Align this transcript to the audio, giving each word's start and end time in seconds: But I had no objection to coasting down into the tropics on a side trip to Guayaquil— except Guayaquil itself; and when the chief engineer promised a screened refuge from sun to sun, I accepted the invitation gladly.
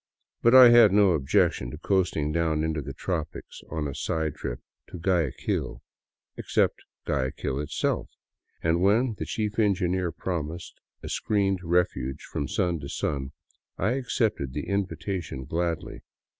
But 0.41 0.55
I 0.55 0.69
had 0.71 0.91
no 0.91 1.11
objection 1.11 1.69
to 1.69 1.77
coasting 1.77 2.31
down 2.31 2.63
into 2.63 2.81
the 2.81 2.91
tropics 2.91 3.61
on 3.69 3.87
a 3.87 3.93
side 3.93 4.33
trip 4.33 4.59
to 4.87 4.97
Guayaquil— 4.97 5.83
except 6.39 6.81
Guayaquil 7.05 7.59
itself; 7.59 8.09
and 8.63 8.81
when 8.81 9.13
the 9.19 9.27
chief 9.27 9.59
engineer 9.59 10.11
promised 10.11 10.73
a 11.03 11.07
screened 11.07 11.59
refuge 11.63 12.23
from 12.23 12.47
sun 12.47 12.79
to 12.79 12.89
sun, 12.89 13.33
I 13.77 13.91
accepted 13.91 14.53
the 14.53 14.67
invitation 14.67 15.45
gladly. 15.45 16.01